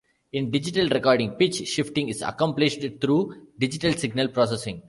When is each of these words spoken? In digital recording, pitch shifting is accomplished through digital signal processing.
In 0.33 0.49
digital 0.49 0.89
recording, 0.89 1.35
pitch 1.35 1.67
shifting 1.67 2.09
is 2.09 2.23
accomplished 2.23 2.81
through 2.99 3.35
digital 3.59 3.91
signal 3.93 4.29
processing. 4.29 4.79